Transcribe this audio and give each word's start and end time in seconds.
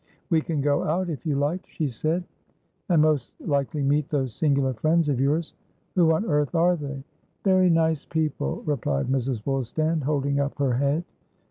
"We 0.31 0.41
can 0.41 0.61
go 0.61 0.81
out, 0.85 1.11
if 1.11 1.27
you 1.27 1.35
like," 1.35 1.67
she 1.67 1.87
said. 1.87 2.23
"And 2.89 3.03
most 3.03 3.39
likely 3.39 3.83
meet 3.83 4.09
those 4.09 4.33
singular 4.33 4.73
friends 4.73 5.09
of 5.09 5.19
yours. 5.19 5.53
Who 5.93 6.11
on 6.13 6.25
earth 6.25 6.55
are 6.55 6.75
they?" 6.75 7.03
"Very 7.43 7.69
nice 7.69 8.03
people," 8.03 8.63
replied 8.65 9.09
Mrs. 9.09 9.45
Woolstan, 9.45 10.01
holding 10.01 10.39
up 10.39 10.57
her 10.57 10.73
head. 10.73 11.03